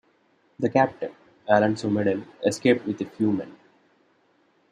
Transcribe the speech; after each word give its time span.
The 0.57 0.67
Captain, 0.67 1.11
Alonso 1.47 1.87
Medel, 1.87 2.25
escaped 2.43 2.87
with 2.87 2.99
a 3.01 3.05
few 3.05 3.31
men. 3.31 3.55